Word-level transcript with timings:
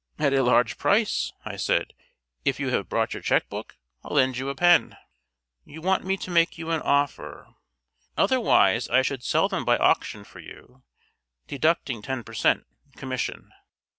"At 0.17 0.33
a 0.33 0.41
large 0.41 0.79
price," 0.79 1.31
I 1.45 1.57
said. 1.57 1.93
"If 2.43 2.59
you 2.59 2.69
have 2.69 2.89
brought 2.89 3.13
your 3.13 3.21
cheque 3.21 3.47
book 3.49 3.77
I'll 4.03 4.15
lend 4.15 4.35
you 4.39 4.49
a 4.49 4.55
pen." 4.55 4.97
"You 5.63 5.79
want 5.79 6.03
me 6.03 6.17
to 6.17 6.31
make 6.31 6.57
you 6.57 6.71
an 6.71 6.81
offer? 6.81 7.53
Otherwise 8.17 8.89
I 8.89 9.03
should 9.03 9.21
sell 9.23 9.47
them 9.47 9.63
by 9.63 9.77
auction 9.77 10.23
for 10.23 10.39
you, 10.39 10.81
deducting 11.47 12.01
ten 12.01 12.23
per 12.23 12.33
cent. 12.33 12.65
commission." 12.95 13.51